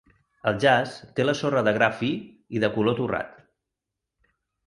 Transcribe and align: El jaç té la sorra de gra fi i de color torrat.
El 0.51 0.55
jaç 0.61 0.93
té 1.19 1.25
la 1.25 1.33
sorra 1.41 1.61
de 1.67 1.73
gra 1.75 1.89
fi 1.99 2.09
i 2.59 2.61
de 2.63 2.71
color 2.79 2.99
torrat. 3.01 3.39